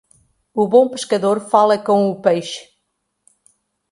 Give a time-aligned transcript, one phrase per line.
[0.51, 2.67] O bom pescador fala com o peixe.